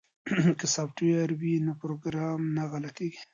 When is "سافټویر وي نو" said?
0.75-1.73